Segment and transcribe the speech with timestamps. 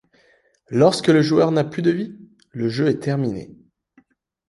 [0.71, 2.17] Lorsque le joueur n'a plus de vie,
[2.53, 3.55] le jeu est terminé.